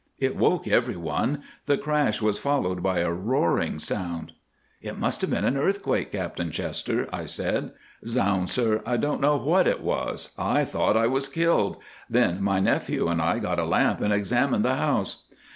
It 0.17 0.35
woke 0.35 0.67
everyone. 0.67 1.43
The 1.67 1.77
crash 1.77 2.23
was 2.23 2.39
followed 2.39 2.81
by 2.81 3.01
a 3.01 3.11
roaring 3.11 3.77
sound." 3.77 4.31
"It 4.81 4.97
must 4.97 5.21
have 5.21 5.29
been 5.29 5.45
an 5.45 5.57
earthquake, 5.57 6.11
Captain 6.13 6.49
Chester," 6.49 7.07
I 7.13 7.25
said. 7.25 7.73
"Zounds, 8.03 8.51
sir, 8.51 8.81
I 8.83 8.97
don't 8.97 9.21
know 9.21 9.37
what 9.37 9.67
it 9.67 9.83
was. 9.83 10.33
I 10.39 10.65
thought 10.65 10.97
I 10.97 11.05
was 11.05 11.27
killed. 11.29 11.77
Then 12.09 12.41
my 12.41 12.59
nephew 12.59 13.09
and 13.09 13.21
I 13.21 13.37
got 13.37 13.59
a 13.59 13.63
lamp 13.63 14.01
and 14.01 14.11
examined 14.11 14.65
the 14.65 14.77
house. 14.77 15.25